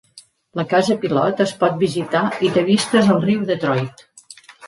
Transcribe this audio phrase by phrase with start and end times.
[0.59, 4.05] La casa pilot es pot visitar i té vistes al riu Detroit.